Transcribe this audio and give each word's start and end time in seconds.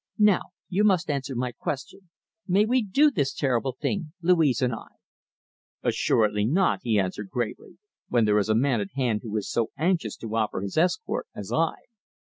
Now 0.17 0.41
you 0.67 0.83
must 0.83 1.11
answer 1.11 1.35
my 1.35 1.51
question. 1.51 2.09
May 2.47 2.65
we 2.65 2.81
do 2.81 3.11
this 3.11 3.35
terrible 3.35 3.77
thing, 3.79 4.13
Louise 4.23 4.59
and 4.59 4.73
I?" 4.73 4.87
"Assuredly 5.83 6.43
not," 6.47 6.79
he 6.81 6.99
answered 6.99 7.29
gravely, 7.29 7.77
"when 8.09 8.25
there 8.25 8.39
is 8.39 8.49
a 8.49 8.55
man 8.55 8.81
at 8.81 8.93
hand 8.95 9.19
who 9.21 9.37
is 9.37 9.47
so 9.47 9.69
anxious 9.77 10.17
to 10.17 10.35
offer 10.35 10.61
his 10.61 10.75
escort 10.75 11.27
as 11.35 11.53
I." 11.53 11.75